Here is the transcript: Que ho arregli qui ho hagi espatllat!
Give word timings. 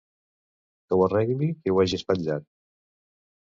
Que 0.87 0.97
ho 1.01 1.03
arregli 1.09 1.51
qui 1.59 1.75
ho 1.75 1.79
hagi 1.85 2.01
espatllat! 2.01 2.51